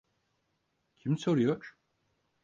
[0.99, 1.77] Kim soruyor?